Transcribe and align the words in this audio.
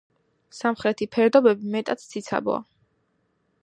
სამხრეთი 0.59 1.07
ფერდობები 1.17 1.71
მეტად 1.77 2.05
ციცაბოა. 2.07 2.63